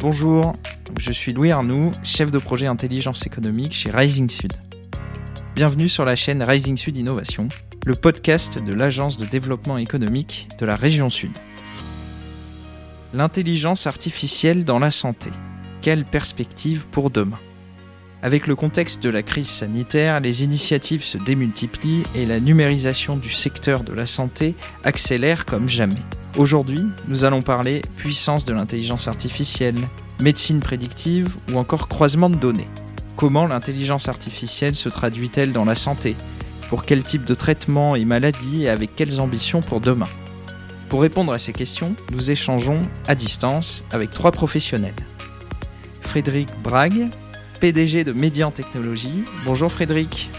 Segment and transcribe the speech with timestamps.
[0.00, 0.56] Bonjour,
[0.98, 4.54] je suis Louis Arnoux, chef de projet intelligence économique chez Rising Sud.
[5.54, 7.50] Bienvenue sur la chaîne Rising Sud Innovation,
[7.84, 11.32] le podcast de l'agence de développement économique de la région Sud.
[13.12, 15.28] L'intelligence artificielle dans la santé.
[15.82, 17.38] Quelle perspective pour demain?
[18.22, 23.30] Avec le contexte de la crise sanitaire, les initiatives se démultiplient et la numérisation du
[23.30, 25.94] secteur de la santé accélère comme jamais.
[26.36, 29.78] Aujourd'hui, nous allons parler puissance de l'intelligence artificielle,
[30.20, 32.68] médecine prédictive ou encore croisement de données.
[33.16, 36.14] Comment l'intelligence artificielle se traduit-elle dans la santé?
[36.68, 40.08] Pour quel type de traitement et maladies et avec quelles ambitions pour demain?
[40.88, 44.94] Pour répondre à ces questions, nous échangeons à distance avec trois professionnels.
[46.00, 47.08] Frédéric Brague,
[47.60, 49.24] PDG de Médian Technologies.
[49.44, 50.30] Bonjour Frédéric.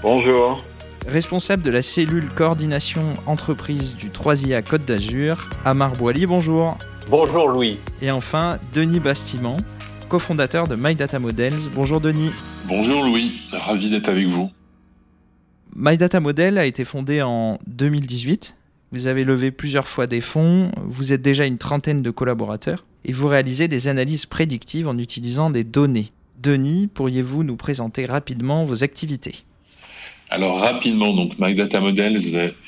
[0.00, 0.64] Bonjour.
[1.08, 6.78] Responsable de la cellule coordination entreprise du 3IA Côte d'Azur, Amar Boily, bonjour.
[7.10, 7.80] Bonjour Louis.
[8.00, 9.56] Et enfin, Denis Bastiment,
[10.08, 11.68] cofondateur de My Data Models.
[11.74, 12.30] Bonjour Denis.
[12.68, 14.48] Bonjour Louis, ravi d'être avec vous.
[15.74, 18.54] My Data Model a été fondé en 2018.
[18.92, 23.12] Vous avez levé plusieurs fois des fonds, vous êtes déjà une trentaine de collaborateurs et
[23.12, 26.12] vous réalisez des analyses prédictives en utilisant des données.
[26.40, 29.44] Denis, pourriez-vous nous présenter rapidement vos activités?
[30.30, 32.16] Alors rapidement, donc My Data Models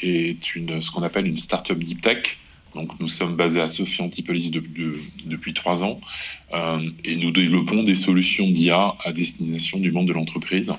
[0.02, 2.38] est ce qu'on appelle une startup deep tech.
[2.74, 6.00] Donc nous sommes basés à Sophie Antipolis depuis trois ans
[6.52, 10.72] euh, et nous développons des solutions d'IA à destination du monde de l'entreprise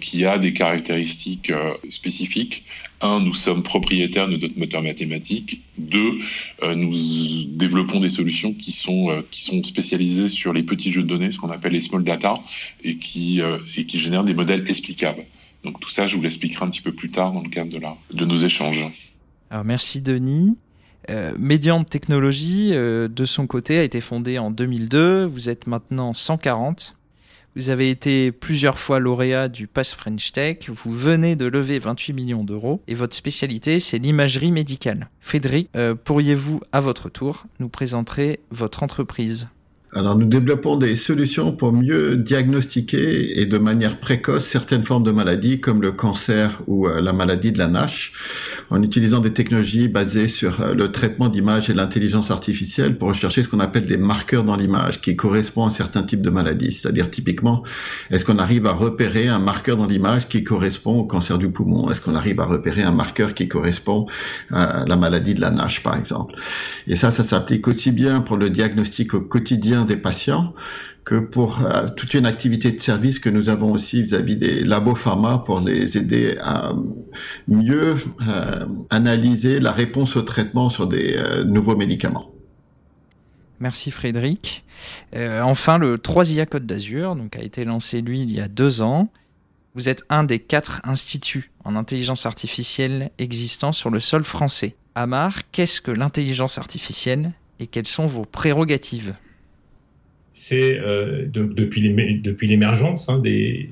[0.00, 2.64] qui a des caractéristiques euh, spécifiques.
[3.00, 5.62] Un, nous sommes propriétaires de notre moteur mathématique.
[5.78, 6.18] Deux,
[6.62, 6.94] euh, nous
[7.48, 11.38] développons des solutions qui sont, qui sont spécialisées sur les petits jeux de données, ce
[11.38, 12.34] qu'on appelle les small data,
[12.84, 13.40] et qui,
[13.76, 15.24] et qui génèrent des modèles explicables.
[15.64, 17.78] Donc tout ça, je vous l'expliquerai un petit peu plus tard dans le cadre de,
[17.78, 18.86] la, de nos échanges.
[19.50, 20.56] Alors merci Denis.
[21.10, 25.24] Euh, Mediant Technologies, de son côté, a été fondée en 2002.
[25.24, 26.94] Vous êtes maintenant 140.
[27.54, 32.14] Vous avez été plusieurs fois lauréat du Pass French Tech, vous venez de lever 28
[32.14, 35.10] millions d'euros et votre spécialité c'est l'imagerie médicale.
[35.20, 39.48] Frédéric, euh, pourriez-vous à votre tour nous présenter votre entreprise?
[39.94, 45.10] Alors nous développons des solutions pour mieux diagnostiquer et de manière précoce certaines formes de
[45.10, 48.12] maladies comme le cancer ou euh, la maladie de la NASH
[48.70, 53.42] en utilisant des technologies basées sur euh, le traitement d'image et l'intelligence artificielle pour rechercher
[53.42, 56.72] ce qu'on appelle des marqueurs dans l'image qui correspondent à certains types de maladies.
[56.72, 57.62] C'est-à-dire typiquement,
[58.10, 61.90] est-ce qu'on arrive à repérer un marqueur dans l'image qui correspond au cancer du poumon?
[61.90, 64.06] Est-ce qu'on arrive à repérer un marqueur qui correspond
[64.50, 66.34] à la maladie de la NASH par exemple?
[66.86, 70.54] Et ça, ça s'applique aussi bien pour le diagnostic au quotidien des patients
[71.04, 74.94] que pour euh, toute une activité de service que nous avons aussi vis-à-vis des labos
[74.94, 76.72] pharma pour les aider à
[77.48, 77.96] mieux
[78.28, 82.30] euh, analyser la réponse au traitement sur des euh, nouveaux médicaments.
[83.58, 84.64] Merci Frédéric.
[85.14, 89.08] enfin, le 3IA Côte d'Azur a été lancé, lui, il y a deux ans.
[89.76, 94.74] Vous êtes un des quatre instituts en intelligence artificielle existants sur le sol français.
[94.96, 99.14] Amar, qu'est-ce que l'intelligence artificielle et quelles sont vos prérogatives?
[100.32, 103.68] C'est euh, depuis l'émergence hein, des,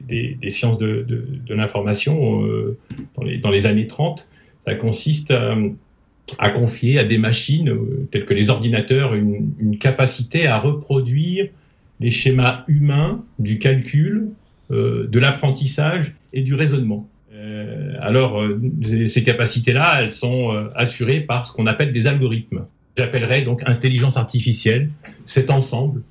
[0.49, 1.07] sciences de,
[1.49, 2.79] l'information euh,
[3.17, 4.29] dans, les, années 30.
[4.67, 5.33] Ça consiste
[6.39, 11.49] à, confier à des machines, euh, telles que les ordinateurs, une, capacité à reproduire
[11.99, 14.29] les schémas humains du calcul,
[14.71, 17.09] de l'apprentissage et du raisonnement.
[18.01, 18.41] alors,
[19.07, 22.67] ces capacités-là, elles sont assurées par ce qu'on appelle des algorithmes.
[22.97, 24.91] J'appellerais donc intelligence artificielle,
[25.25, 26.03] cet ensemble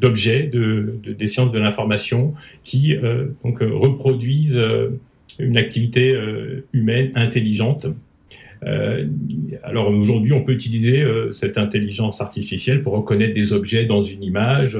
[0.00, 4.62] d'objets de, de, des sciences de l'information qui euh, donc euh, reproduisent
[5.38, 6.14] une activité
[6.74, 7.86] humaine intelligente.
[9.62, 14.78] alors aujourd'hui, on peut utiliser cette intelligence artificielle pour reconnaître des objets dans une image,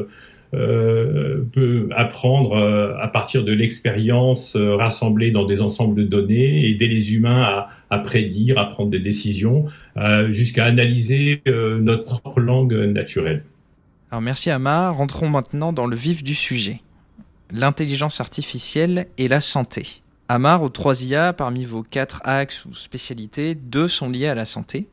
[0.50, 2.54] peut apprendre
[3.00, 7.98] à partir de l'expérience rassemblée dans des ensembles de données, aider les humains à, à
[7.98, 9.66] prédire, à prendre des décisions,
[9.99, 13.44] euh, jusqu'à analyser euh, notre propre langue naturelle.
[14.11, 16.81] Alors merci Amar, rentrons maintenant dans le vif du sujet.
[17.50, 20.00] L'intelligence artificielle et la santé.
[20.28, 24.46] Amar, aux 3 IA, parmi vos quatre axes ou spécialités, deux sont liés à la
[24.46, 24.88] santé.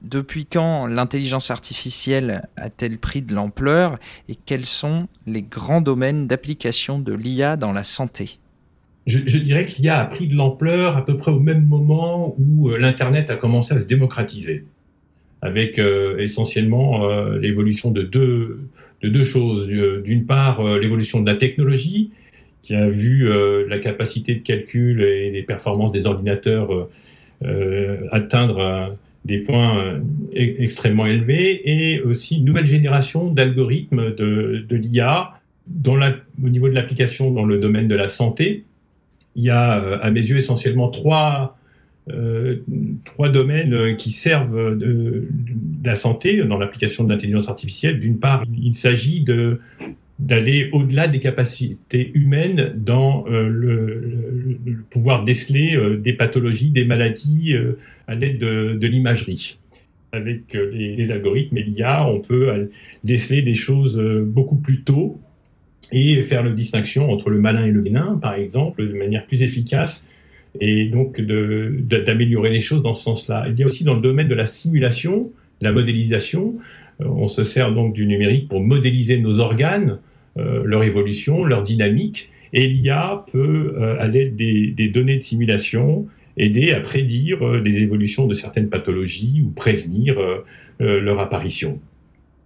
[0.00, 3.98] Depuis quand l'intelligence artificielle a-t-elle pris de l'ampleur
[4.30, 8.38] et quels sont les grands domaines d'application de l'IA dans la santé?
[9.06, 12.70] Je, dirais qu'il y a pris de l'ampleur à peu près au même moment où
[12.70, 14.64] euh, l'Internet a commencé à se démocratiser,
[15.42, 18.60] avec euh, essentiellement euh, l'évolution de deux,
[19.02, 19.68] de deux choses.
[19.68, 22.12] D'une part, l'évolution de la technologie,
[22.62, 23.28] qui a vu
[23.68, 26.88] la capacité de calcul et les performances des ordinateurs
[28.10, 28.96] atteindre
[29.26, 30.00] des points
[30.34, 35.34] e-, extrêmement élevés, et aussi une nouvelle génération d'algorithmes de, de l'IA
[35.86, 38.64] au niveau de l'application dans le domaine de la santé.
[39.36, 41.56] Il y a, à mes yeux, essentiellement trois,
[42.10, 42.56] euh,
[43.04, 45.26] trois domaines qui servent de,
[45.82, 47.98] la santé dans l'application de l'intelligence artificielle.
[47.98, 49.24] D'une part, il s'agit
[50.18, 54.58] d'aller au-delà des capacités humaines dans euh, le,
[54.90, 57.54] pouvoir déceler euh, des pathologies, des maladies
[58.06, 59.58] à l'aide de, l'imagerie.
[60.12, 62.70] Avec les, les, algorithmes et l'IA, on peut
[63.02, 65.18] déceler des choses beaucoup plus tôt
[65.92, 69.42] et faire la distinction entre le malin et le bénin, par exemple, de manière plus
[69.42, 70.08] efficace
[70.60, 73.46] et donc d'améliorer les choses dans ce sens-là.
[73.48, 76.54] Il y a aussi dans le domaine de la simulation, la modélisation,
[77.00, 79.98] euh, on se sert donc du numérique pour modéliser nos organes,
[80.36, 86.06] euh, leur évolution, leur dynamique, et l'IA peut, euh, à l'aide des, données de simulation,
[86.36, 90.16] aider à prédire les évolutions de certaines pathologies ou prévenir
[90.80, 91.78] leur apparition.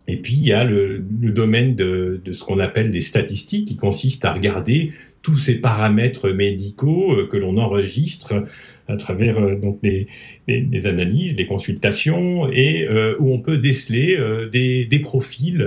[0.08, 4.24] Et puis, il y a le, domaine de, ce qu'on appelle les statistiques, qui consiste
[4.24, 8.46] à regarder tous ces paramètres médicaux euh, que l'on enregistre
[8.88, 14.18] à travers euh, donc des, analyses, des consultations, et euh, où on peut déceler
[14.50, 15.66] des, profils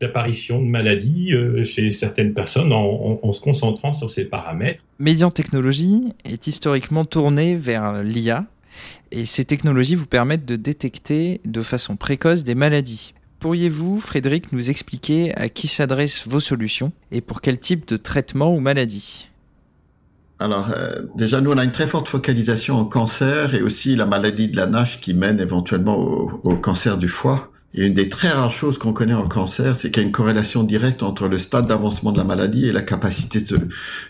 [0.00, 1.32] d'apparition de maladies
[1.64, 4.82] chez certaines personnes en, se concentrant sur ces paramètres.
[4.98, 8.46] Médian Technologies est historiquement tourné vers l'IA,
[9.10, 13.12] et ces technologies vous permettent de détecter de façon précoce des maladies.
[13.42, 18.54] Pourriez-vous, Frédéric, nous expliquer à qui s'adressent vos solutions et pour quel type de traitement
[18.54, 19.28] ou maladie?
[20.38, 24.06] Alors, euh, déjà, nous, on a une très forte focalisation en cancer et aussi la
[24.06, 27.50] maladie de la nage qui mène éventuellement au, cancer du foie.
[27.74, 30.12] Et une des très rares choses qu'on connaît en cancer, c'est qu'il y a une
[30.12, 33.58] corrélation directe entre le stade d'avancement de la maladie et la capacité de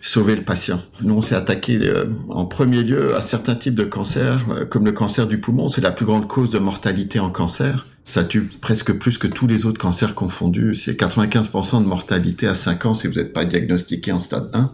[0.03, 0.83] sauver le patient.
[1.01, 4.85] Nous, on s'est attaqué euh, en premier lieu à certains types de cancers, euh, comme
[4.85, 5.71] le cancer du poumon.
[5.71, 7.87] C'est la plus grande cause de mortalité en cancer.
[8.05, 10.75] Ça tue presque plus que tous les autres cancers confondus.
[10.75, 14.73] C'est 95% de mortalité à 5 ans si vous n'êtes pas diagnostiqué en stade 1.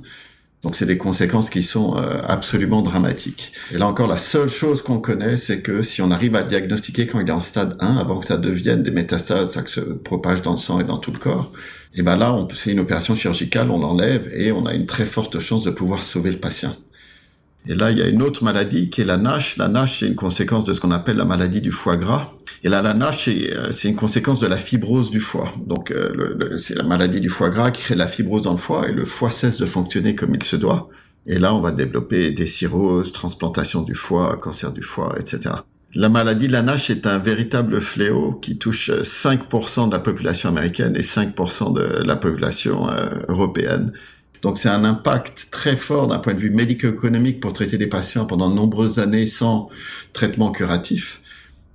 [0.62, 3.52] Donc c'est des conséquences qui sont euh, absolument dramatiques.
[3.70, 6.48] Et là encore, la seule chose qu'on connaît, c'est que si on arrive à le
[6.48, 9.80] diagnostiquer quand il est en stade 1, avant que ça devienne des métastases, ça se
[9.80, 11.52] propage dans le sang et dans tout le corps,
[11.94, 15.38] et ben là, c'est une opération chirurgicale, on l'enlève et on a une très forte
[15.40, 16.74] chance de pouvoir sauver le patient.
[17.66, 19.56] Et là, il y a une autre maladie qui est la NASH.
[19.56, 22.32] La NASH, c'est une conséquence de ce qu'on appelle la maladie du foie gras.
[22.64, 25.52] Et là, la NASH, c'est euh, une conséquence de la fibrose du foie.
[25.66, 28.88] Donc, euh, c'est la maladie du foie gras qui crée la fibrose dans le foie
[28.88, 30.88] et le foie cesse de fonctionner comme il se doit.
[31.26, 35.50] Et là, on va développer des cirrhoses, transplantation du foie, cancer du foie, etc.
[35.94, 40.48] La maladie de la NASH est un véritable fléau qui touche 5% de la population
[40.48, 43.92] américaine et 5% de la population euh, européenne.
[44.42, 48.26] Donc c'est un impact très fort d'un point de vue médico-économique pour traiter des patients
[48.26, 49.68] pendant de nombreuses années sans
[50.12, 51.20] traitement curatif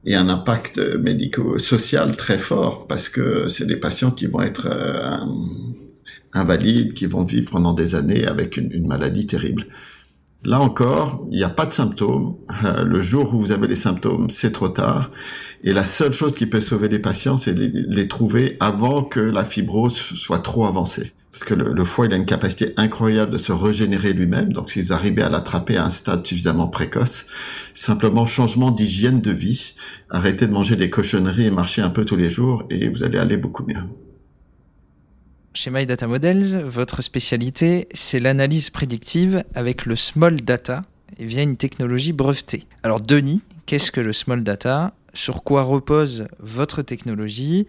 [0.06, 5.18] et un impact médico-social très fort parce que c'est des patients qui vont être euh,
[6.34, 9.66] invalides, qui vont vivre pendant des années avec une maladie terrible.
[10.46, 12.36] Là encore, il n'y a pas de symptômes.
[12.66, 15.10] Euh, le jour où vous avez les symptômes, c'est trop tard.
[15.64, 19.46] Et la seule chose qui peut sauver des patients, c'est les, trouver avant que la
[19.46, 21.14] fibrose soit trop avancée.
[21.34, 24.54] Parce que le, foie, il a une capacité incroyable de se régénérer lui-même.
[24.54, 27.26] Donc, si vous arrivez à l'attraper à un stade suffisamment précoce,
[27.74, 29.74] simplement changement d'hygiène de vie,
[30.12, 33.18] arrêtez de manger des cochonneries et marcher un peu tous les jours, et vous allez
[33.18, 33.82] aller beaucoup mieux.
[35.56, 40.84] Chez My Data Models, votre spécialité, c'est l'analyse prédictive avec le small data
[41.18, 42.68] et via une technologie brevetée.
[42.84, 44.94] Alors Denis, qu'est-ce que le small data?
[45.16, 47.66] Sur quoi repose votre technologie?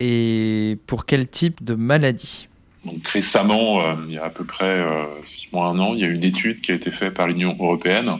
[0.00, 2.48] Et pour quel type de maladie?
[2.84, 6.00] Donc récemment, euh, il y a à peu près euh, six mois, un an, il
[6.00, 8.16] y a une étude qui a été faite par l'Union européenne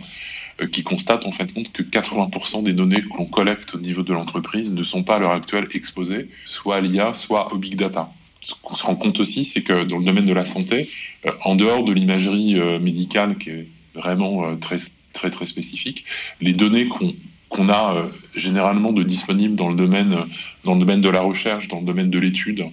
[0.61, 4.02] euh, qui constate en fait compte que 80% des données que l'on collecte au niveau
[4.02, 7.75] de l'entreprise ne sont pas à l'heure actuelle exposées, soit à l'IA, soit au big
[7.75, 8.12] data.
[8.40, 10.88] Ce qu'on se rend compte aussi, c'est que dans le domaine de la santé,
[11.26, 14.78] euh, en dehors de l'imagerie médicale qui est vraiment très
[15.12, 16.04] très très spécifique,
[16.40, 17.14] les données qu'on
[17.52, 20.16] qu'on a généralement de disponibles dans le domaine
[20.64, 22.64] dans le domaine de la recherche, dans le domaine de l'étude,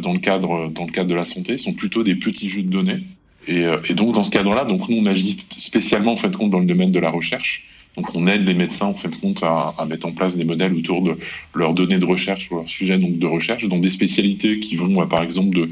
[0.00, 2.70] dans le cadre dans le cadre de la santé, sont plutôt des petits jeux de
[2.70, 3.00] données.
[3.46, 6.66] Et, donc dans ce cadre-là, donc nous on agit spécialement en fait compte dans le
[6.66, 7.64] domaine de la recherche
[7.98, 11.02] donc on aide les médecins en fait compte à, mettre en place des modèles autour
[11.02, 11.18] de
[11.52, 15.04] leurs données de recherche ou leurs sujets donc de recherche dans des spécialités qui vont
[15.08, 15.68] par exemple de,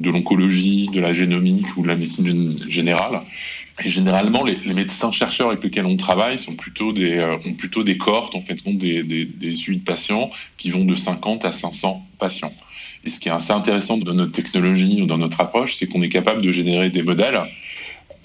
[0.00, 3.22] de l'oncologie, de la génomique ou de la médecine générale.
[3.84, 8.42] Et généralement, les, médecins chercheurs avec lesquels on travaille euh, ont plutôt des cohortes, en
[8.42, 12.52] fait, compte des, des, des suites de patients qui vont de 50 à 500 patients.
[13.04, 16.02] Et ce qui est assez intéressant dans notre technologie ou dans notre approche, c'est qu'on
[16.02, 17.40] est capable de générer des modèles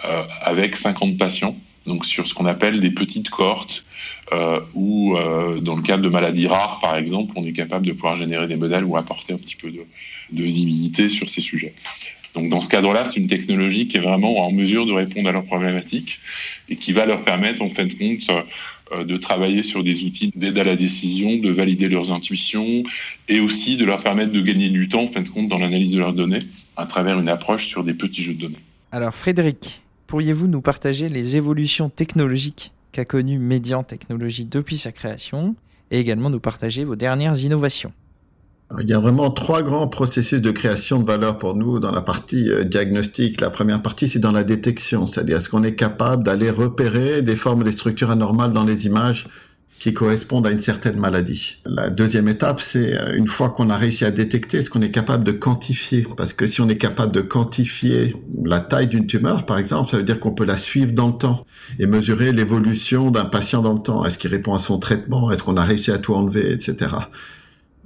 [0.04, 3.84] euh, avec 50 patients donc sur ce qu'on appelle des petites cohortes,
[4.32, 7.92] euh, où euh, dans le cadre de maladies rares, par exemple, on est capable de
[7.92, 9.86] pouvoir générer des modèles ou apporter un petit peu de
[10.32, 11.74] visibilité sur ces sujets.
[12.36, 15.32] Donc dans ce cadre-là, c'est une technologie qui est vraiment en mesure de répondre à
[15.32, 16.20] leurs problématiques
[16.70, 18.30] et qui va leur permettre, en fin de compte,
[18.92, 22.84] euh, de travailler sur des outils d'aide à la décision, de valider leurs intuitions
[23.30, 25.94] et aussi de leur permettre de gagner du temps, en fin de compte, dans l'analyse
[25.94, 26.40] de leurs données
[26.76, 28.60] à travers une approche sur des petits jeux de données.
[28.92, 35.56] Alors Frédéric, pourriez-vous nous partager les évolutions technologiques qu'a connues Médian Technologies depuis sa création
[35.90, 37.94] et également nous partager vos dernières innovations?
[38.82, 42.02] Il y a vraiment trois grands processus de création de valeur pour nous dans la
[42.02, 43.40] partie euh, diagnostique.
[43.40, 47.36] La première partie, c'est dans la détection, c'est-à-dire est-ce qu'on est capable d'aller repérer des
[47.36, 49.28] formes des structures anormales dans les images
[49.78, 51.58] qui correspondent à une certaine maladie.
[51.66, 54.90] La deuxième étape, c'est euh, une fois qu'on a réussi à détecter, est-ce qu'on est
[54.90, 59.46] capable de quantifier Parce que si on est capable de quantifier la taille d'une tumeur,
[59.46, 61.46] par exemple, ça veut dire qu'on peut la suivre dans le temps
[61.78, 64.06] et mesurer l'évolution d'un patient dans le temps.
[64.06, 65.30] Est-ce qu'il répond à son traitement?
[65.30, 66.88] Est-ce qu'on a réussi à tout enlever, etc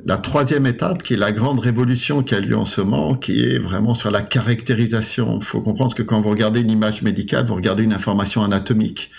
[0.05, 3.43] la troisième étape, qui est la grande révolution qui a lieu en ce moment, qui
[3.43, 5.39] est vraiment sur la caractérisation.
[5.39, 9.11] Il faut comprendre que quand vous regardez une image médicale, vous regardez une information anatomique.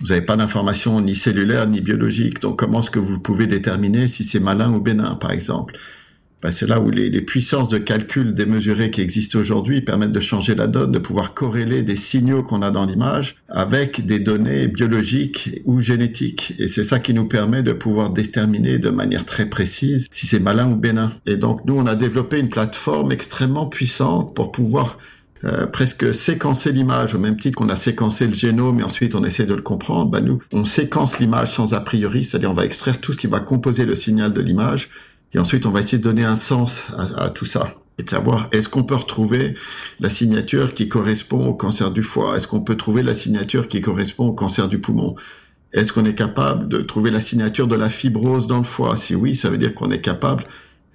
[0.00, 2.40] Vous n'avez pas d'information ni cellulaire ni biologique.
[2.40, 5.76] Donc comment est-ce que vous pouvez déterminer si c'est malin ou bénin, par exemple?
[6.44, 10.54] Bah, c'est là où les, puissances de calcul démesurées qui existent aujourd'hui permettent de changer
[10.54, 15.62] la donne, de pouvoir corréler des signaux qu'on a dans l'image avec des données biologiques
[15.64, 16.52] ou génétiques.
[16.58, 20.38] Et c'est ça qui nous permet de pouvoir déterminer de manière très précise si c'est
[20.38, 21.12] malin ou bénin.
[21.24, 24.98] Et donc nous, on a développé une plateforme extrêmement puissante pour pouvoir
[25.44, 29.24] euh, presque séquencer l'image au même titre qu'on a séquencé le génome et ensuite on
[29.24, 30.10] essaie de le comprendre.
[30.10, 33.28] Bah, nous, on séquence l'image sans a priori, c'est-à-dire on va extraire tout ce qui
[33.28, 34.90] va composer le signal de l'image
[35.34, 38.48] et ensuite, on va essayer de donner un sens à, tout ça et de savoir
[38.52, 39.54] est-ce qu'on peut retrouver
[39.98, 42.36] la signature qui correspond au cancer du foie?
[42.36, 45.16] Est-ce qu'on peut trouver la signature qui correspond au cancer du poumon?
[45.72, 48.96] Est-ce qu'on est capable de trouver la signature de la fibrose dans le foie?
[48.96, 50.44] Si oui, ça veut dire qu'on est capable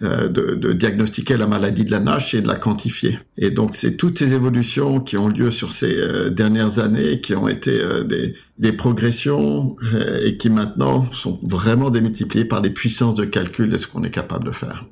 [0.02, 3.20] euh, de, diagnostiquer la maladie de la nage et de la quantifier.
[3.38, 7.36] Et donc c'est toutes ces évolutions qui ont lieu sur ces euh, dernières années, qui
[7.36, 9.76] ont été euh, des, des, progressions
[10.24, 14.10] et qui maintenant sont vraiment démultipliées par des puissances de calcul de ce qu'on est
[14.10, 14.86] capable de faire.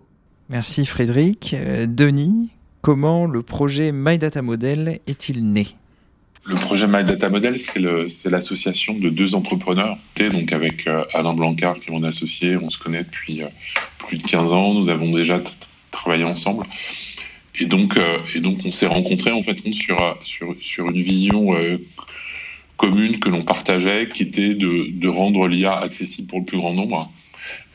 [0.49, 1.55] Merci Frédéric.
[1.87, 2.49] Denis,
[2.81, 5.67] comment le projet My Data Model est-il né?
[6.47, 9.97] Le projet My Data Model, c'est l'association de deux entrepreneurs,
[10.31, 12.55] donc avec euh, Alain Blancard, qui est mon associé.
[12.55, 13.47] On se connaît depuis euh,
[13.99, 14.73] plus de 15 ans.
[14.73, 15.41] Nous avons déjà
[15.91, 16.65] travaillé ensemble.
[17.59, 21.53] Et donc, euh, et donc on s'est rencontrés en fait sur, une vision
[22.77, 27.11] commune que l'on partageait, qui était de rendre l'IA accessible pour le plus grand nombre.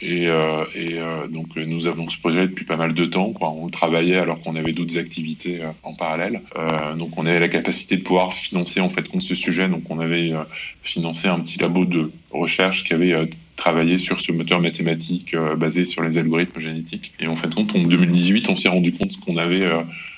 [0.01, 3.33] Et, euh, euh, donc nous avons ce projet depuis pas mal de temps.
[3.41, 6.41] On travaillait alors qu'on avait d'autres activités euh, en parallèle.
[6.57, 9.69] Euh, donc on avait la capacité de pouvoir financer en fait contre ce sujet.
[9.69, 10.43] Donc on avait euh,
[10.83, 16.03] financé un petit labo de recherche qui avait travaillé sur ce moteur mathématique basé sur
[16.03, 17.13] les algorithmes génétiques.
[17.21, 19.71] Et en fait, en 2018, on s'est rendu compte qu'on avait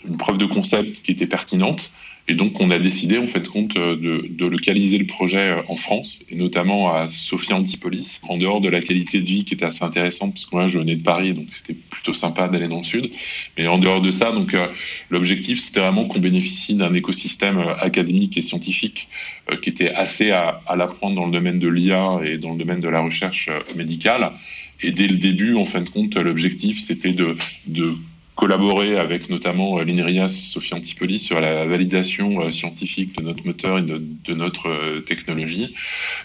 [0.09, 1.91] une preuve de concept qui était pertinente
[2.27, 5.77] et donc, on a décidé, en fait, compte euh, de, localiser le projet euh, en
[5.77, 9.67] France, et notamment à Sophia Antipolis, en dehors de la qualité de vie qui était
[9.67, 12.79] assez intéressante, parce que moi, je venais de Paris, donc c'était plutôt sympa d'aller dans
[12.79, 13.11] le sud.
[13.59, 14.67] Mais en dehors de ça, donc, euh,
[15.11, 19.09] l'objectif, c'était vraiment qu'on bénéficie d'un écosystème académique et scientifique
[19.61, 22.59] qui était assez à, à, la pointe dans le domaine de l'IA et dans le
[22.59, 24.33] domaine de la recherche médicale.
[24.81, 27.37] Et dès le début, en fin de compte, l'objectif, c'était de
[28.35, 33.79] collaborer avec notamment euh, l'INRIAS Sophie Antipoli sur la validation euh, scientifique de notre moteur
[33.79, 35.75] et de, notre euh, technologie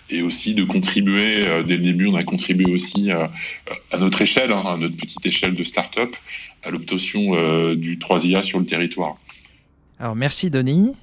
[0.09, 4.63] et aussi de contribuer dès le début on a contribué aussi à notre échelle hein,
[4.65, 6.15] à notre petite échelle de start-up
[6.63, 9.17] à l'obtention du 3IA sur le territoire.
[9.99, 10.93] Alors merci Denis.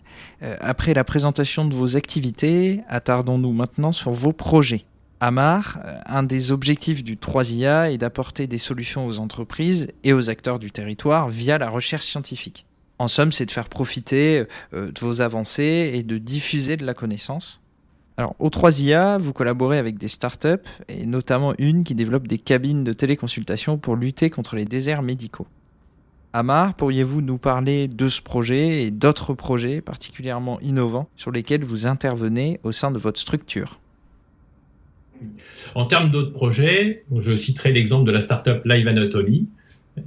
[0.60, 4.84] après la présentation de vos activités, attardons-nous maintenant sur vos projets.
[5.20, 10.58] Amar, un des objectifs du 3IA est d'apporter des solutions aux entreprises et aux acteurs
[10.58, 12.66] du territoire via la recherche scientifique.
[12.98, 14.44] En somme, c'est de faire profiter
[14.74, 17.62] euh, de vos avancées et de diffuser de la connaissance.
[18.18, 22.84] Alors, au 3IA, vous collaborez avec des startups et notamment une qui développe des cabines
[22.84, 25.46] de téléconsultation pour lutter contre les déserts médicaux.
[26.34, 31.86] Amar, pourriez-vous nous parler de ce projet et d'autres projets particulièrement innovants sur lesquels vous
[31.86, 33.78] intervenez au sein de votre structure?
[35.74, 39.46] En termes d'autres projets, je citerai l'exemple de la startup Live Anatomy,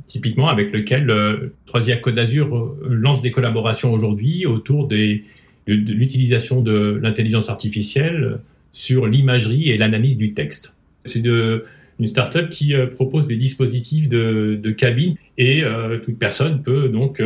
[0.06, 5.20] typiquement avec lequel euh, Troisième Côte d'Azur euh, lance des collaborations aujourd'hui autour de,
[5.68, 8.40] l'utilisation de l'intelligence artificielle
[8.74, 10.76] sur l'imagerie et l'analyse du texte.
[11.06, 11.64] C'est de,
[12.00, 15.64] une startup qui euh, propose des dispositifs de, de cabine et
[16.04, 17.24] toute personne peut donc,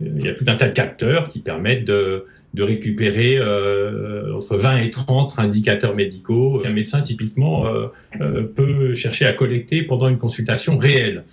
[0.00, 4.56] il y a tout un tas de capteurs qui permettent de de récupérer euh, entre
[4.56, 7.86] 20 et 30 indicateurs médicaux qu'un médecin typiquement euh,
[8.20, 11.24] euh, peut chercher à collecter pendant une consultation réelle.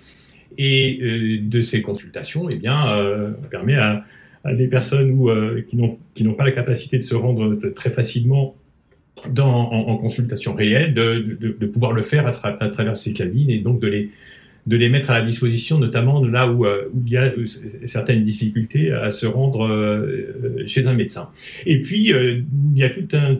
[0.59, 2.87] Et de ces consultations, eh bien,
[3.51, 4.03] permet à,
[4.55, 5.29] des personnes où,
[5.67, 8.55] qui n'ont pas la capacité de se rendre très facilement
[9.29, 13.59] dans, en, consultation réelle, de, de, pouvoir le faire à, à, travers ces cabines et
[13.59, 14.09] donc de les,
[14.67, 17.31] de les mettre à la disposition, notamment là où, où il y a
[17.85, 20.05] certaines difficultés à se rendre
[20.67, 21.29] chez un médecin.
[21.65, 23.37] Et puis, il y a tout un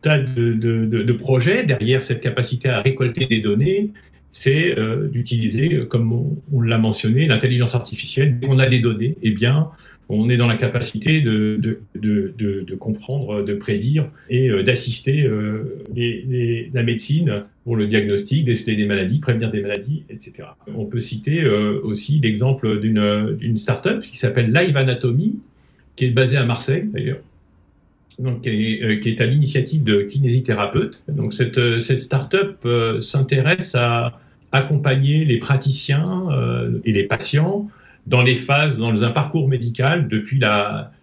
[0.00, 3.90] tas de, projets derrière cette capacité à récolter des données,
[4.32, 8.38] c'est euh, d'utiliser, comme on, on l'a mentionné, l'intelligence artificielle.
[8.40, 9.70] Qu'on a des données, eh bien,
[10.10, 11.60] on est dans la capacité de,
[11.94, 15.78] de, de, comprendre, de prédire et euh, d'assister euh,
[16.72, 20.48] la médecine pour le diagnostic, déceler des maladies, prévenir des maladies, etc.
[20.74, 25.38] On peut citer euh, aussi l'exemple d'une start-up qui s'appelle Live Anatomy,
[25.94, 27.20] qui est basée à Marseille d'ailleurs,
[28.18, 31.04] donc, qui, est, à l'initiative de kinésithérapeutes.
[31.08, 32.66] Donc cette, cette start-up
[33.00, 34.18] s'intéresse à
[34.52, 36.26] accompagner les praticiens
[36.84, 37.70] et les patients
[38.10, 40.40] dans les phases, dans un parcours médical, depuis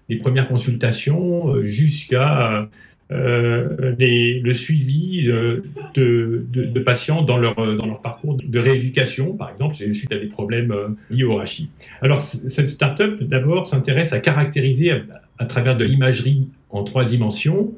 [0.09, 2.69] les premières consultations jusqu'à
[3.09, 5.63] euh, le suivi de,
[5.95, 10.73] de, patients dans leur, dans leur parcours de rééducation, par exemple, suite à des problèmes
[11.09, 11.69] liés au rachis.
[12.01, 14.91] Alors, cette start-up, d'abord, s'intéresse à caractériser
[15.39, 17.73] à, travers de l'imagerie en trois dimensions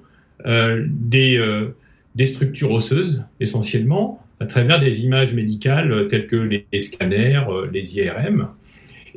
[0.47, 1.75] euh, des, euh,
[2.15, 8.47] des structures osseuses, essentiellement, à travers des images médicales telles que les scanners, les IRM,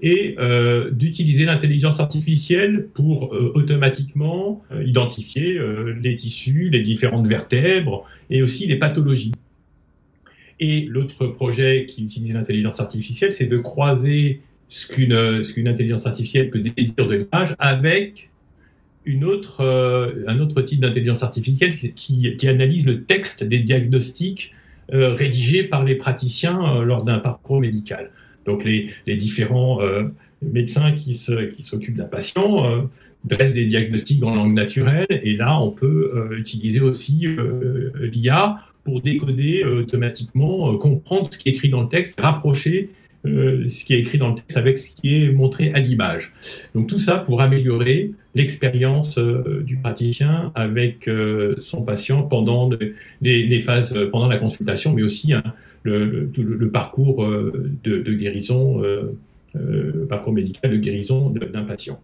[0.00, 5.58] et euh, d'utiliser l'intelligence artificielle pour euh, automatiquement euh, identifier
[6.00, 9.32] les tissus, les différentes vertèbres et aussi les pathologies.
[10.60, 16.06] Et l'autre projet qui utilise l'intelligence artificielle, c'est de croiser ce qu'une ce qu'une intelligence
[16.06, 18.30] artificielle peut déduire de l'image avec
[19.06, 24.54] un autre type d'intelligence artificielle qui, analyse le texte des diagnostics
[24.88, 28.10] rédigés par les praticiens lors d'un parcours médical.
[28.46, 30.04] Donc les, les différents euh,
[30.42, 32.82] médecins qui s'occupent qui d'un patient euh,
[33.24, 38.58] dressent des diagnostics dans langue naturelle et là on peut euh, utiliser aussi euh, l'IA
[38.84, 42.90] pour décoder euh, automatiquement, comprendre ce qui est écrit dans le texte, rapprocher
[43.24, 46.32] ce qui est écrit dans le texte avec ce qui est montré à l'image.
[46.74, 51.08] Donc tout ça pour améliorer l'expérience du praticien avec
[51.60, 52.68] son patient pendant
[53.20, 55.44] les, les, phases, pendant la consultation, mais aussi hein,
[55.82, 59.16] le, le, le, parcours euh, de, de guérison, euh,
[59.56, 62.00] euh, parcours médical de guérison d'un patient.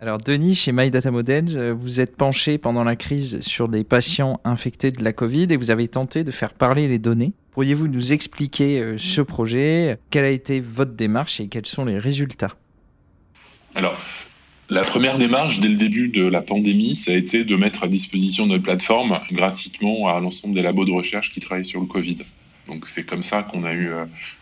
[0.00, 4.40] Alors Denis, chez My Data Models, vous êtes penché pendant la crise sur des patients
[4.44, 7.32] infectés de la Covid et vous avez tenté de faire parler les données.
[7.50, 9.98] Pourriez-vous nous expliquer ce projet?
[10.08, 12.56] Quelle a été votre démarche et quels sont les résultats?
[13.74, 14.00] Alors,
[14.70, 17.88] la première démarche dès le début de la pandémie, ça a été de mettre à
[17.88, 22.18] disposition notre plateforme gratuitement à l'ensemble des labos de recherche qui travaillent sur le Covid.
[22.70, 23.90] Donc c'est comme ça qu'on a eu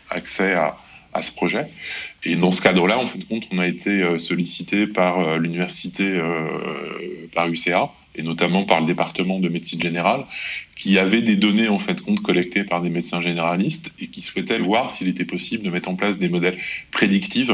[0.09, 0.77] accès à,
[1.21, 1.65] ce projet.
[2.23, 6.21] Et dans ce cadre-là, en fin de compte, on a été sollicité par l'université,
[7.33, 10.23] par UCA, et notamment par le département de médecine générale,
[10.75, 14.59] qui avait des données en de compte collectées par des médecins généralistes et qui souhaitaient
[14.59, 16.57] voir s'il était possible de mettre en place des modèles
[16.91, 17.51] prédictifs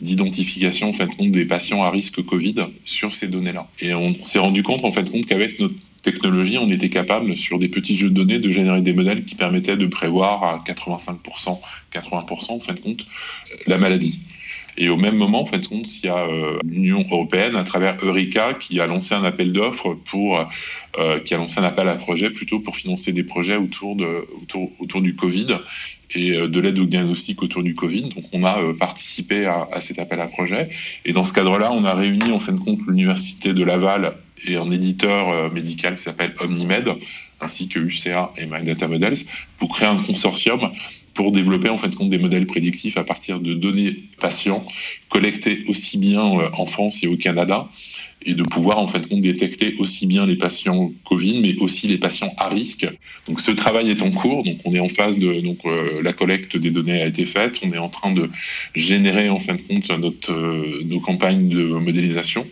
[0.00, 3.66] d'identification en de compte des patients à risque Covid sur ces données-là.
[3.80, 7.58] Et on s'est rendu compte en de compte qu'avec notre technologie, on était capable, sur
[7.58, 11.58] des petits jeux de données, de générer des modèles qui permettaient de prévoir à 85%,
[11.92, 13.06] 80% en fin de compte,
[13.66, 14.20] la maladie.
[14.80, 17.64] Et au même moment, en fin de compte, il y a euh, l'Union européenne, à
[17.64, 20.38] travers Eureka, qui a lancé un appel d'offres pour,
[20.98, 24.24] euh, qui a lancé un appel à projet plutôt pour financer des projets autour de,
[24.40, 25.58] autour, autour du Covid
[26.14, 28.10] et de l'aide au diagnostic autour du Covid.
[28.10, 30.68] Donc, on a euh, participé à, cet appel à projet.
[31.04, 34.14] Et dans ce cadre-là, on a réuni, en fin de compte, l'Université de Laval
[34.46, 36.94] et un éditeur euh, médical qui s'appelle Omnimed,
[37.40, 39.16] ainsi que UCA et My Data Models,
[39.58, 40.70] pour créer un consortium
[41.14, 44.64] pour développer en fait compte des modèles prédictifs à partir de données patients
[45.08, 47.68] collectées aussi bien euh, en France et au Canada
[48.22, 51.98] et de pouvoir en fait compte détecter aussi bien les patients Covid mais aussi les
[51.98, 52.86] patients à risque.
[53.26, 56.12] Donc ce travail est en cours, donc on est en phase de donc euh, la
[56.12, 58.30] collecte des données a été faite, on est en train de
[58.74, 60.32] générer en fin de compte notre
[60.84, 62.46] nos campagnes de modélisation.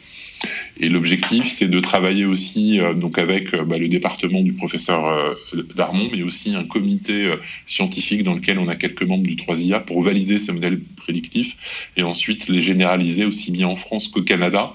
[0.79, 5.07] Et l'objectif, c'est de travailler aussi euh, donc avec euh, bah, le département du professeur
[5.07, 5.35] euh,
[5.75, 7.33] Darmon, mais aussi un comité
[7.67, 12.03] scientifique dans lequel on a quelques membres du 3IA pour valider ces modèles prédictifs et
[12.03, 14.75] ensuite les généraliser aussi bien en France qu'au Canada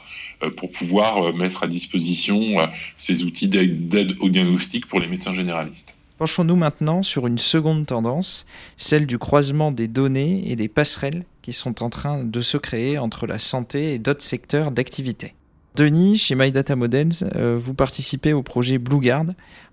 [0.57, 2.55] pour pouvoir mettre à disposition
[2.97, 5.95] ces outils d'aide au diagnostic pour les médecins généralistes.
[6.17, 8.45] Penchons-nous maintenant sur une seconde tendance,
[8.77, 12.97] celle du croisement des données et des passerelles qui sont en train de se créer
[12.97, 15.33] entre la santé et d'autres secteurs d'activité.
[15.75, 17.13] Denis, chez My Data Models,
[17.57, 19.25] vous participez au projet BlueGuard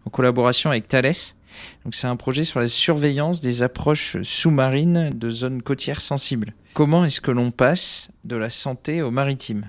[0.04, 1.12] en collaboration avec Thales.
[1.84, 6.54] Donc c'est un projet sur la surveillance des approches sous-marines de zones côtières sensibles.
[6.74, 9.68] Comment est-ce que l'on passe de la santé au maritime?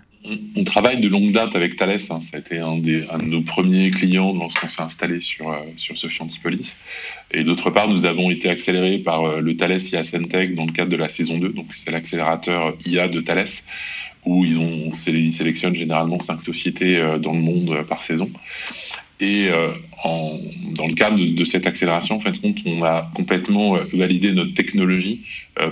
[0.56, 1.98] On travaille de longue date avec Thales.
[2.10, 2.20] Hein.
[2.22, 5.96] Ça a été un, de nos premiers clients lorsqu'on s'est installé sur, euh, sur.
[7.32, 10.74] Et d'autre part, nous avons été accélérés par euh, le Thales IA Centec dans le
[10.74, 11.50] cadre de la saison 2.
[11.50, 13.48] Donc, c'est l'accélérateur IA de Thales
[14.26, 18.30] où ils, ont, sélectionnent généralement cinq sociétés euh, dans le monde par saison.
[19.22, 19.50] Et
[20.06, 20.40] en,
[20.76, 25.26] dans le cadre de, cette accélération, en compte, on a complètement validé notre technologie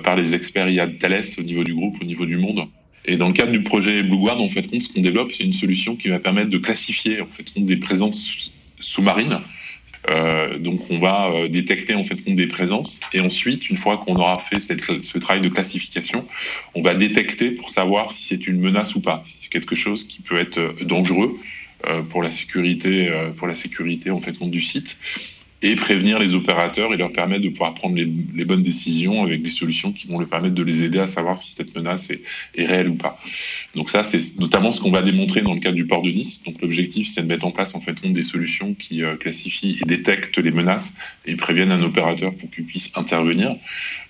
[0.03, 2.67] par les experts IA de Thales au niveau du groupe, au niveau du monde.
[3.05, 5.95] Et dans le cadre du projet BlueGuard, en fait, ce qu'on développe, c'est une solution
[5.95, 9.39] qui va permettre de classifier en fait, des présences sous-marines.
[10.09, 14.15] Euh, donc, on va euh, détecter en fait des présences, et ensuite, une fois qu'on
[14.15, 16.25] aura fait ce travail de classification,
[16.75, 20.05] on va détecter pour savoir si c'est une menace ou pas, si c'est quelque chose
[20.05, 21.37] qui peut être euh, dangereux
[21.87, 24.97] euh, pour la sécurité, pour la sécurité en fait du site
[25.61, 29.49] et prévenir les opérateurs et leur permettre de pouvoir prendre les, bonnes décisions avec des
[29.49, 32.21] solutions qui vont leur permettre de les aider à savoir si cette menace est,
[32.55, 33.19] réelle ou pas.
[33.75, 36.43] Donc ça, c'est notamment ce qu'on va démontrer dans le cadre du port de Nice.
[36.43, 39.85] Donc l'objectif, c'est de mettre en place en fait des solutions qui euh, classifient et
[39.85, 43.55] détectent les menaces et préviennent un opérateur pour qu'il puisse intervenir.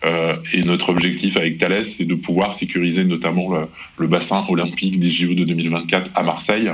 [0.03, 4.99] Euh, et notre objectif avec Thales, c'est de pouvoir sécuriser notamment le, le, bassin olympique
[4.99, 6.69] des JO de 2024 à Marseille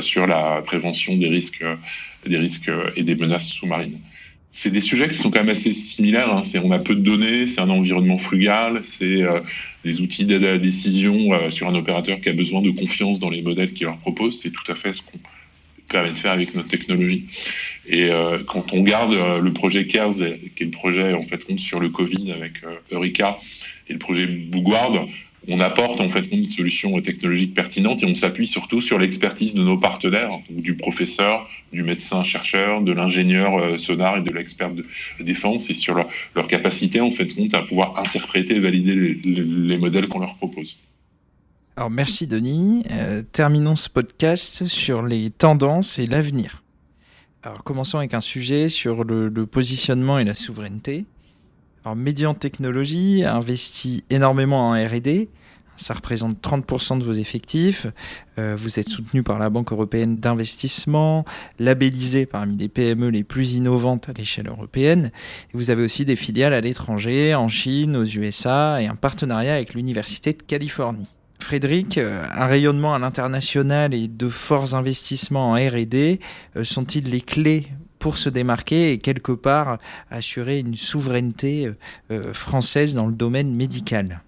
[0.00, 1.64] sur la prévention des risques
[2.26, 3.98] des risques et des menaces sous-marines.
[4.50, 6.34] C'est des sujets qui sont quand même assez similaires.
[6.34, 6.42] Hein.
[6.64, 9.40] on a peu de données, c'est un environnement frugal, c'est euh,
[9.84, 13.20] des outils d'aide à la décision euh, sur un opérateur qui a besoin de confiance
[13.20, 14.40] dans les modèles qu'il leur propose.
[14.40, 15.18] C'est tout à fait ce qu'on
[15.88, 17.26] permet de faire avec notre technologie.
[17.86, 20.16] Et euh, quand on garde le projet CARES,
[20.56, 22.54] qui est le projet en fait sur le Covid avec
[22.90, 23.38] Eureka,
[23.88, 25.08] et le projet Bougward,
[25.46, 29.62] on apporte en fait une solution technologique pertinente et on s'appuie surtout sur l'expertise de
[29.62, 34.84] nos partenaires, du professeur, du médecin chercheur, de l'ingénieur euh, sonar et de l'expert de
[35.20, 40.18] défense et sur leur, capacité en fait à pouvoir interpréter et valider les, modèles qu'on
[40.18, 40.78] leur propose.
[41.76, 42.82] Alors merci Denis.
[42.90, 46.62] Euh, terminons ce podcast sur les tendances et l'avenir.
[47.42, 51.04] Alors commençons avec un sujet sur le, le positionnement et la souveraineté.
[51.84, 55.28] Alors Médian Technologies investit énormément en R&D
[55.80, 57.86] ça représente 30% de vos effectifs.
[58.38, 61.24] Euh, vous êtes soutenu par la Banque européenne d'investissement,
[61.58, 65.10] labellisé parmi les PME les plus innovantes à l'échelle européenne.
[65.52, 69.54] Et vous avez aussi des filiales à l'étranger, en Chine, aux USA, et un partenariat
[69.54, 71.08] avec l'Université de Californie.
[71.40, 76.18] Frédéric, euh, un rayonnement à l'international et de forts investissements en R&D
[76.56, 79.78] euh, sont-ils les clés pour se démarquer et quelque part
[80.10, 81.72] assurer une souveraineté
[82.32, 84.22] française dans le domaine médical.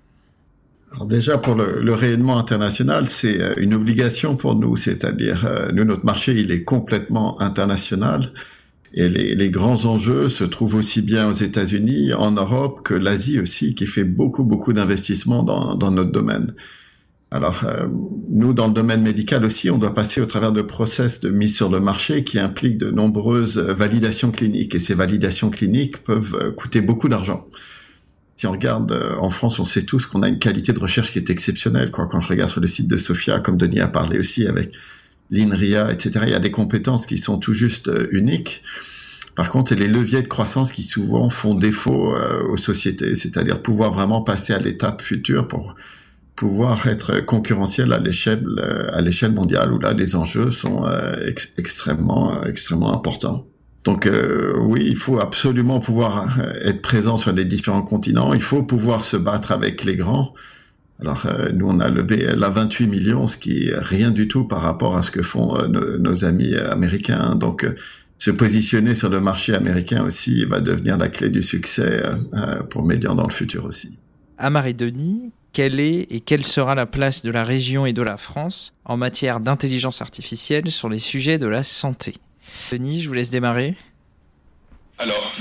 [0.92, 6.04] Alors déjà pour le, rayonnement international, c'est euh, une obligation pour nous, c'est-à-dire euh, notre
[6.04, 8.32] marché il est complètement international.
[8.92, 13.76] Et les, grands enjeux se trouvent aussi bien aux États-Unis, en Europe que l'Asie aussi,
[13.76, 16.54] qui fait beaucoup beaucoup d'investissements dans notre domaine.
[17.30, 17.86] Alors euh,
[18.28, 21.56] nous dans le domaine médical aussi, on doit passer au travers de process de mise
[21.56, 26.80] sur le marché qui impliquent de nombreuses validations cliniques et ces validations cliniques peuvent coûter
[26.80, 27.46] beaucoup d'argent
[28.40, 31.12] si on regarde euh, en France, on sait tous qu'on a une qualité de recherche
[31.12, 31.90] qui est exceptionnelle.
[31.90, 32.06] Quoi.
[32.06, 34.72] Quand je regarde sur le site de Sophia, comme Denis a parlé aussi avec
[35.30, 38.62] l'INRIA, etc., il y a des compétences qui sont tout juste euh, uniques.
[39.34, 43.60] Par contre, a les leviers de croissance qui souvent font défaut euh, aux sociétés, c'est-à-dire
[43.60, 45.74] pouvoir vraiment passer à l'étape future pour
[46.40, 48.44] pouvoir être concurrentiel à l'échelle
[48.92, 50.84] à l'échelle mondiale où là les enjeux sont
[51.58, 53.44] extrêmement extrêmement importants.
[53.84, 58.34] Donc euh, oui, il faut absolument pouvoir euh, être présent sur les différents continents.
[58.34, 60.34] Il faut pouvoir se battre avec les grands.
[61.00, 64.44] Alors euh, nous, on a levé la 28 millions, ce qui est rien du tout
[64.44, 67.36] par rapport à ce que font nos, amis américains.
[67.36, 67.66] Donc
[68.18, 72.02] se positionner sur le marché américain aussi va devenir la clé du succès
[72.68, 73.98] pour Médian dans le futur aussi.
[74.76, 78.72] Denis, quelle est et quelle sera la place de la région et de la France
[78.84, 82.14] en matière d'intelligence artificielle sur les sujets de la santé
[82.72, 83.74] Denis, je vous laisse démarrer.
[84.98, 85.32] Alors,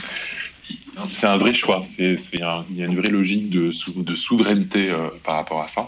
[1.10, 1.82] c'est un vrai choix.
[1.98, 5.88] Il y a une vraie logique de, de souveraineté euh, par rapport à ça.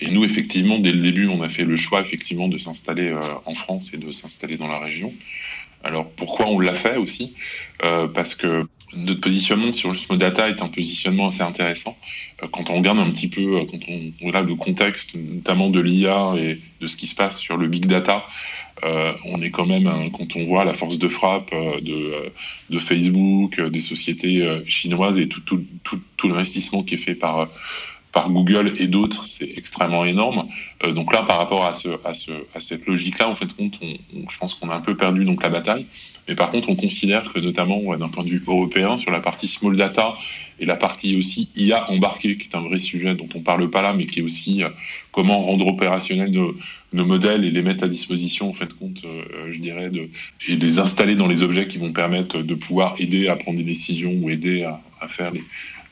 [0.00, 3.20] Et nous, effectivement, dès le début, on a fait le choix effectivement de s'installer euh,
[3.44, 5.12] en France et de s'installer dans la région.
[5.82, 7.34] Alors pourquoi on l'a fait aussi?
[7.82, 11.96] Euh, Parce que notre positionnement sur le Data est un positionnement assez intéressant.
[12.50, 16.58] quand on regarde un petit peu, quand on regarde le contexte, notamment de l'IA et
[16.80, 18.24] de ce qui se passe sur le big data,
[18.82, 21.80] euh, on est quand même, quand on voit la force de frappe euh,
[22.70, 25.64] de, Facebook, euh, des sociétés chinoises et tout
[26.24, 27.48] l'investissement qui est fait par,
[28.12, 30.48] par Google et d'autres, c'est extrêmement énorme.
[30.82, 33.78] Euh, donc là, par rapport à, ce, à, ce, à cette logique-là, en fait, compte,
[33.82, 35.86] on, je pense qu'on a un peu perdu donc la bataille.
[36.28, 39.46] Mais par contre, on considère que notamment d'un point de vue européen, sur la partie
[39.46, 40.16] small data
[40.58, 43.82] et la partie aussi IA embarquée, qui est un vrai sujet dont on parle pas
[43.82, 44.68] là, mais qui est aussi euh,
[45.12, 46.56] comment rendre opérationnels nos,
[46.92, 50.08] nos, modèles et les mettre à disposition, en fait, compte, euh, je dirais, de,
[50.48, 53.64] et les installer dans les objets qui vont permettre de pouvoir aider à prendre des
[53.64, 55.42] décisions ou aider à, à faire les,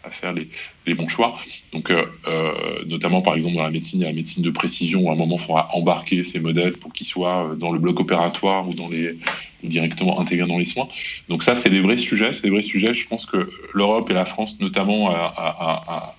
[0.05, 0.49] à faire les,
[0.87, 1.39] les bons choix.
[1.73, 4.51] Donc, euh, euh, notamment par exemple dans la médecine, il y a la médecine de
[4.51, 7.79] précision où à un moment il faudra embarquer ces modèles pour qu'ils soient dans le
[7.79, 9.17] bloc opératoire ou dans les
[9.63, 10.89] ou directement intégrés dans les soins.
[11.29, 12.33] Donc ça, c'est des vrais sujets.
[12.33, 12.95] C'est des vrais sujets.
[12.95, 16.15] Je pense que l'Europe et la France, notamment, a,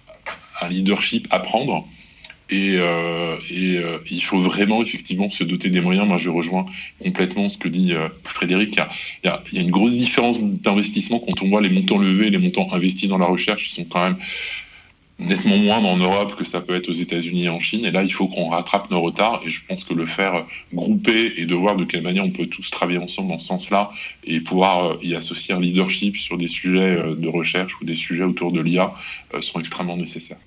[0.62, 1.88] un leadership à prendre.
[2.50, 6.08] Et, euh, euh, il faut vraiment effectivement se doter des moyens.
[6.08, 6.66] Moi, je rejoins
[7.04, 8.80] complètement ce que dit euh, Frédéric.
[9.24, 12.72] Il y, a, une grosse différence d'investissement quand on voit les montants levés les montants
[12.74, 13.70] investis dans la recherche.
[13.70, 14.18] Ils sont quand même
[15.20, 17.86] nettement moindres en Europe que ça peut être aux États-Unis et en Chine.
[17.86, 19.42] Et là, il faut qu'on rattrape nos retards.
[19.46, 22.48] Et je pense que le faire grouper et de voir de quelle manière on peut
[22.48, 23.92] tous travailler ensemble dans ce sens-là
[24.24, 28.52] et pouvoir y associer un leadership sur des sujets de recherche ou des sujets autour
[28.52, 28.96] de l'IA
[29.42, 30.40] sont extrêmement nécessaires.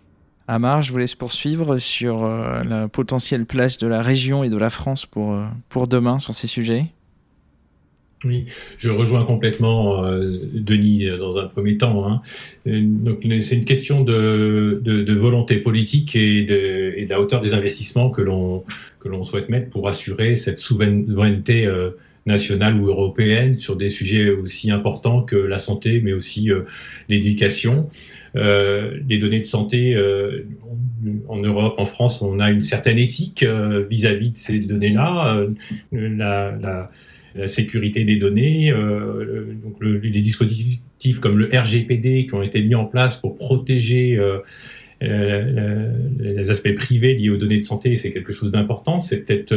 [0.48, 4.56] Amar, je vous laisse poursuivre sur euh, la potentielle place de la région et de
[4.56, 6.86] la France pour, euh, pour demain sur ces sujets.
[8.24, 8.46] Oui,
[8.78, 12.08] je rejoins complètement euh, Denis dans un premier temps.
[12.08, 12.22] Hein.
[12.64, 17.54] c'est une question de, de, de, volonté politique et de, et de la hauteur des
[17.54, 18.62] investissements que l'on
[19.00, 21.68] que l'on souhaite mettre pour assurer cette souveraineté
[22.24, 26.48] nationale ou européenne sur des sujets aussi importants que la santé, mais aussi
[27.08, 27.88] l'éducation.
[28.34, 30.44] Euh, les données de santé euh,
[31.28, 35.36] en Europe, en France, on a une certaine éthique euh, vis-à-vis -vis de ces données-là,
[35.36, 35.48] euh,
[35.92, 36.90] la, la,
[37.34, 42.74] la, sécurité des données, donc le, les dispositifs comme le RGPD qui ont été mis
[42.74, 44.20] en place pour protéger
[45.00, 49.00] les aspects privés liés aux données de santé, c'est quelque chose d'important.
[49.00, 49.54] C'est peut-être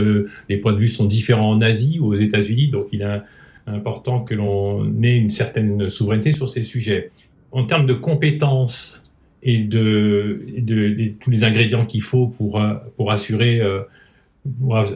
[0.47, 3.21] les points de vue sont différents en Asie ou aux États-Unis, donc il est
[3.67, 7.11] important que l'on ait une certaine souveraineté sur ces sujets
[7.55, 9.09] en termes de compétences
[9.41, 10.41] et de,
[11.21, 13.81] tous les ingrédients qu'il faut pour, euh, pour assurer euh,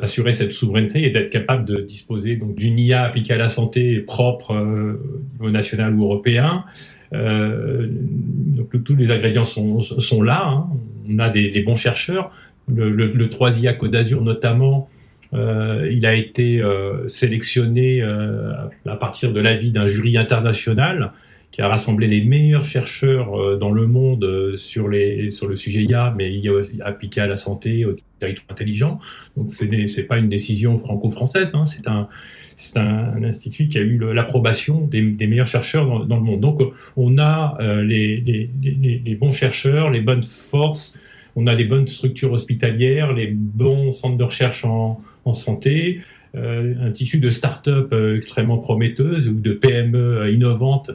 [0.02, 4.52] assurer cette souveraineté et d'être capable de disposer d'une IA appliquée à la santé propre
[4.52, 5.02] euh,
[5.40, 6.66] au niveau national ou européen.
[7.12, 10.46] Donc tous les ingrédients sont, là.
[10.46, 10.68] Hein.
[11.10, 12.32] On a des, bons chercheurs.
[12.68, 14.88] Le, le, le 3IA Côte d'Azur notamment,
[15.34, 16.62] il a été
[17.08, 21.12] sélectionné à partir de l'avis d'un jury international
[21.52, 25.56] qui a rassemblé les meilleurs chercheurs euh, dans le monde euh, sur, les, sur le
[25.56, 26.52] sujet IA, mais IA
[26.86, 29.00] appliqué à la santé, au territoire intelligent.
[29.36, 32.08] Donc ce n'est pas une décision franco-française, hein, c'est un,
[32.56, 36.42] c'est un, institut qui a eu l'approbation des, des, meilleurs chercheurs dans, dans, le monde.
[36.42, 36.62] Donc
[36.96, 41.00] on a euh, les, les, les, les, bons chercheurs, les bonnes forces,
[41.36, 46.02] on a les bonnes structures hospitalières, les bons centres de recherche en, en santé,
[46.36, 50.92] euh, un tissu de start-up extrêmement prometteuse ou de PME innovantes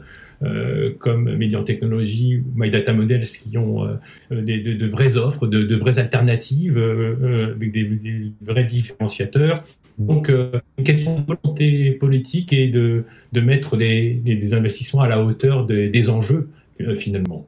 [0.99, 5.77] comme Médian Technologies ou My Data Models qui ont euh, des, de, vraies offres, de,
[5.77, 9.63] vraies alternatives euh, avec des, vrais différenciateurs.
[9.99, 16.11] Donc, une question de volonté politique et de, mettre des, investissements à la hauteur des,
[16.11, 16.51] enjeux
[16.97, 17.47] finalement.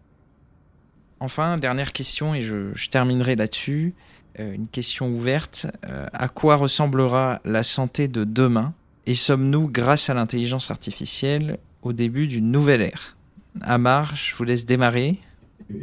[1.18, 3.94] Enfin, dernière question et je terminerai là-dessus.
[4.38, 5.66] une question ouverte.
[5.82, 8.74] à quoi ressemblera la santé de demain?
[9.06, 13.16] Et sommes-nous, grâce à l'intelligence artificielle, au début d'une nouvelle ère.
[13.62, 15.16] Amar, je vous laisse démarrer.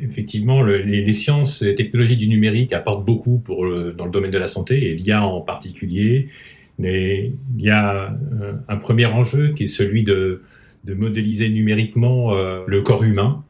[0.02, 4.32] Effectivement, le, les, sciences et technologies du numérique apportent beaucoup pour le, dans le domaine
[4.32, 6.30] de la santé, et l'IA en particulier.
[6.80, 10.42] Mais il y a un, un, premier enjeu qui est celui de,
[10.86, 13.44] modéliser numériquement euh, le corps humain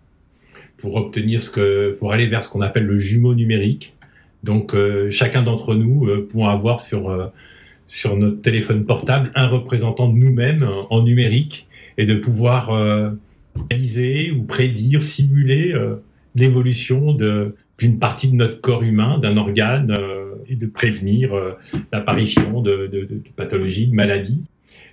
[0.77, 3.95] pour obtenir ce que, pour aller vers ce qu'on appelle le jumeau numérique.
[4.43, 7.27] Donc, euh, chacun d'entre nous euh, pourra avoir sur euh,
[7.87, 13.11] sur notre téléphone portable un représentant de nous-mêmes en numérique et de pouvoir euh,
[13.69, 15.95] réaliser ou prédire, simuler euh,
[16.35, 17.13] l'évolution
[17.77, 21.51] d'une partie de notre corps humain, d'un organe, euh, et de prévenir euh,
[21.91, 24.41] l'apparition de, pathologies, de maladies.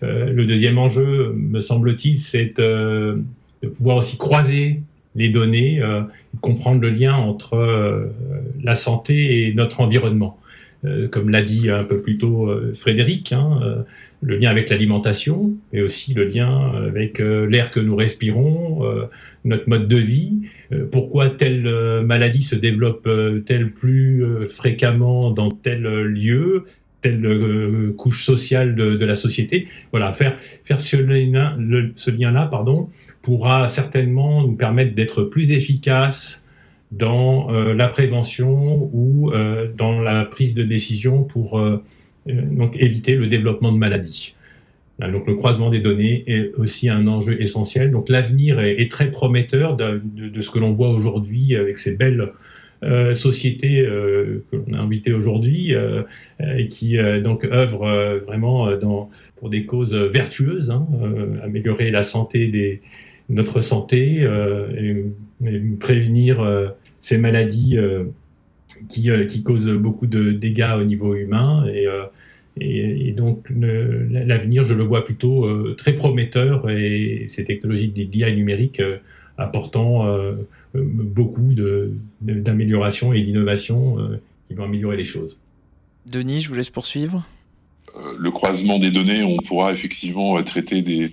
[0.03, 3.23] Le deuxième enjeu, me semble-t-il, c'est de
[3.77, 4.81] pouvoir aussi croiser
[5.15, 5.83] les données,
[6.41, 8.11] comprendre le lien entre
[8.63, 10.39] la santé et notre environnement.
[11.11, 13.85] comme l'a dit un peu plus tôt Frédéric, hein,
[14.23, 19.07] le lien avec l'alimentation, mais aussi le lien avec euh, l'air que nous respirons, euh,
[19.45, 21.65] notre mode de vie, euh, pourquoi telle
[22.05, 26.65] maladie se développe-t-elle plus fréquemment dans tel lieu,
[27.01, 29.67] telle couche sociale de, la société?
[29.93, 32.89] Voilà, faire, faire ce lien-là, lien pardon,
[33.23, 36.45] pourra certainement nous permettre d'être plus efficaces
[36.93, 39.33] dans la prévention ou
[39.77, 41.59] dans la prise de décision pour
[42.27, 44.35] donc éviter le développement de maladies.
[45.09, 47.91] Donc le croisement des données est aussi un enjeu essentiel.
[47.91, 50.01] Donc l'avenir est, très prometteur de,
[50.41, 52.33] ce que l'on voit aujourd'hui avec ces belles
[52.83, 56.03] euh, société euh, que l'on a invité aujourd'hui euh,
[56.57, 58.69] et qui donc œuvre vraiment
[59.37, 60.87] pour des causes vertueuses, hein,
[61.43, 62.81] améliorer la santé
[63.29, 64.27] notre santé
[64.79, 65.05] et,
[65.79, 67.79] prévenir ces maladies
[68.89, 71.87] qui, qui causent beaucoup de dégâts au niveau humain et
[72.61, 78.33] et, et, donc l'avenir, je le vois plutôt très prometteur et ces technologies de l'IA
[78.33, 78.83] numérique
[79.39, 80.35] apportant euh,
[80.75, 81.55] beaucoup
[82.21, 85.39] d'améliorations et d'innovations euh, qui vont améliorer les choses.
[86.07, 87.27] Denis, je vous laisse poursuivre.
[87.97, 91.13] Euh, le croisement des données, on pourra effectivement traiter des,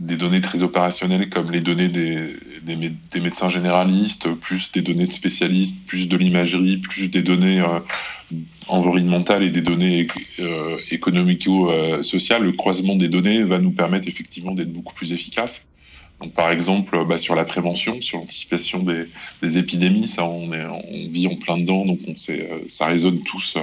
[0.00, 5.12] des données très opérationnelles comme les données des, des, médecins généralistes, plus des données de
[5.12, 7.62] spécialistes, plus de l'imagerie, plus des données
[8.68, 10.08] environnementales et des données
[10.90, 12.42] économico-sociales.
[12.42, 15.68] Le croisement des données va nous permettre effectivement d'être beaucoup plus efficaces.
[16.20, 19.04] Donc, par exemple, bah, sur la prévention, sur l'anticipation des,
[19.42, 22.86] des, épidémies, ça, on, est, on vit en plein dedans, donc on sait, euh, ça
[22.86, 23.58] résonne tous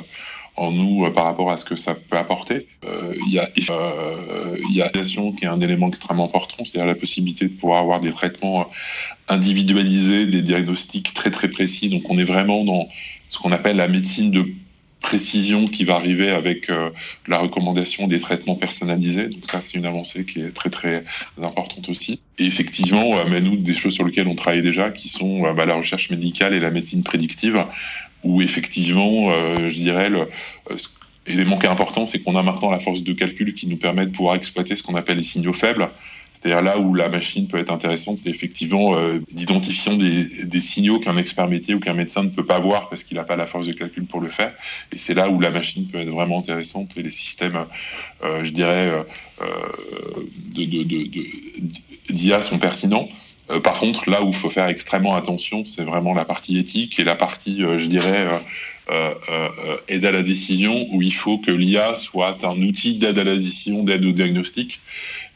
[0.55, 2.67] en nous euh, par rapport à ce que ça peut apporter.
[2.85, 6.95] Euh, il y a euh, il y qui est un élément extrêmement important, c'est-à-dire la
[6.95, 8.69] possibilité de pouvoir avoir des traitements
[9.27, 11.89] individualisés, des diagnostics très très précis.
[11.89, 12.89] Donc on est vraiment dans
[13.29, 14.45] ce qu'on appelle la médecine de
[14.99, 16.69] précision qui va arriver avec
[17.27, 19.29] la recommandation des traitements personnalisés.
[19.29, 21.03] Donc ça, c'est une avancée qui est très très
[21.41, 22.19] importante aussi.
[22.41, 25.65] Et effectivement, euh, mais nous, des choses sur lesquelles on travaille déjà, qui sont bah,
[25.65, 27.63] la recherche médicale et la médecine prédictive,
[28.23, 29.31] où effectivement,
[29.67, 30.27] je dirais, le,
[31.27, 34.05] l'élément qui est important, c'est qu'on a maintenant la force de calcul qui nous permet
[34.05, 35.89] de pouvoir exploiter ce qu'on appelle les signaux faibles.
[36.33, 40.99] C'est-à-dire là où la machine peut être intéressante, c'est effectivement euh, d'identifier des, des, signaux
[40.99, 43.45] qu'un expert métier ou qu'un médecin ne peut pas voir parce qu'il n'a pas la
[43.45, 44.51] force de calcul pour le faire.
[44.91, 47.63] Et c'est là où la machine peut être vraiment intéressante et les systèmes,
[48.23, 48.91] euh, je dirais,
[49.41, 49.45] euh,
[50.47, 51.03] d'IA de,
[52.09, 53.07] de, de, sont pertinents.
[53.51, 56.99] Euh, par contre, là où il faut faire extrêmement attention, c'est vraiment la partie éthique
[56.99, 58.29] et la partie, euh, je dirais,
[58.89, 63.23] euh, aide à la décision, où il faut que l'IA soit un outil d'aide à
[63.23, 64.79] la décision, d'aide au diagnostic,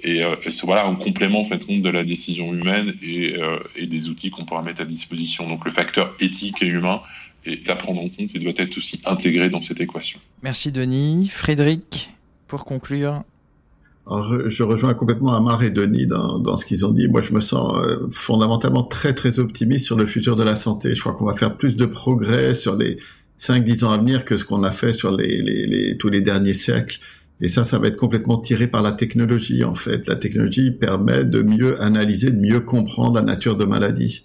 [0.04, 0.22] et,
[0.64, 3.36] voilà un complément en fait de la décision humaine et,
[3.76, 5.48] et des outils qu'on pourra mettre à disposition.
[5.48, 7.02] Donc le facteur éthique et humain
[7.46, 10.20] est à prendre en compte et doit être aussi intégré dans cette équation.
[10.44, 11.30] Merci Denis.
[11.30, 12.10] Frédéric,
[12.48, 13.24] pour conclure.
[14.08, 17.08] Je rejoins complètement Amar et Denis dans, ce qu'ils ont dit.
[17.08, 20.94] Moi, je me sens euh, fondamentalement très, très optimiste sur le futur de la santé.
[20.94, 22.98] Je crois qu'on va faire plus de progrès sur les
[23.40, 26.22] 5-10 ans à venir que ce qu'on a fait sur les, les, les, tous les
[26.22, 27.00] derniers siècles.
[27.42, 30.06] Et ça, ça va être complètement tiré par la technologie, en fait.
[30.06, 34.24] La technologie permet de mieux analyser, de mieux comprendre la nature de maladie.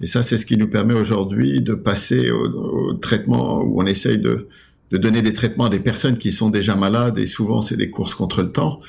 [0.00, 3.86] Et ça, c'est ce qui nous permet aujourd'hui de passer au, au traitement où on
[3.86, 4.48] essaye de,
[4.90, 7.90] de donner des traitements à des personnes qui sont déjà malades, et souvent c'est des
[7.90, 8.80] courses contre le temps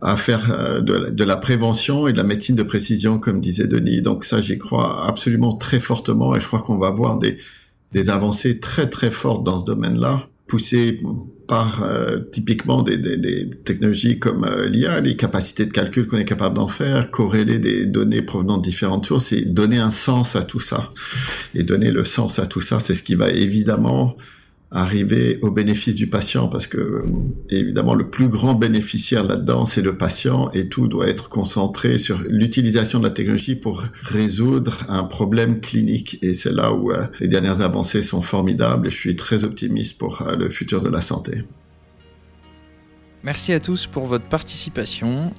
[0.00, 4.00] à faire euh, de, la prévention et de la médecine de précision, comme disait Denis.
[4.00, 7.36] Donc ça, j'y crois absolument très fortement et je crois qu'on va avoir des,
[7.92, 11.00] des avancées très très fortes dans ce domaine-là, poussées
[11.48, 16.18] par euh, typiquement des, des, des, technologies comme euh, l'IA, les capacités de calcul qu'on
[16.18, 20.36] est capable d'en faire, corréler des données provenant de différentes sources et donner un sens
[20.36, 20.92] à tout ça.
[21.54, 24.16] Et donner le sens à tout ça, c'est ce qui va évidemment
[24.70, 27.04] arriver au bénéfice du patient parce que
[27.48, 32.18] évidemment le plus grand bénéficiaire là-dedans c'est le patient et tout doit être concentré sur
[32.28, 37.28] l'utilisation de la technologie pour résoudre un problème clinique et c'est là où euh, les
[37.28, 41.00] dernières avancées sont formidables et je suis très optimiste pour euh, le futur de la
[41.00, 41.44] santé.
[43.22, 45.32] Merci à tous pour votre participation.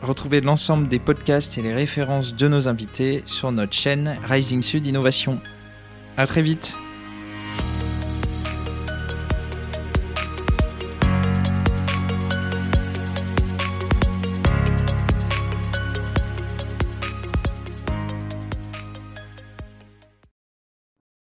[0.00, 4.86] Retrouvez l'ensemble des podcasts et les références de nos invités sur notre chaîne Rising Sud
[4.86, 5.40] Innovation.
[6.16, 6.76] À très vite.